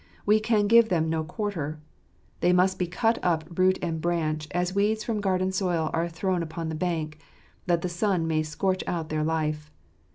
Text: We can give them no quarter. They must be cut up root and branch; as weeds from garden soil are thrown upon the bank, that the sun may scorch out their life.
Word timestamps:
We 0.25 0.39
can 0.39 0.65
give 0.65 0.89
them 0.89 1.11
no 1.11 1.23
quarter. 1.23 1.79
They 2.39 2.51
must 2.53 2.79
be 2.79 2.87
cut 2.87 3.19
up 3.21 3.43
root 3.55 3.77
and 3.83 4.01
branch; 4.01 4.47
as 4.49 4.73
weeds 4.73 5.03
from 5.03 5.21
garden 5.21 5.51
soil 5.51 5.91
are 5.93 6.09
thrown 6.09 6.41
upon 6.41 6.69
the 6.69 6.73
bank, 6.73 7.19
that 7.67 7.83
the 7.83 7.87
sun 7.87 8.25
may 8.25 8.41
scorch 8.41 8.83
out 8.87 9.09
their 9.09 9.23
life. 9.23 9.69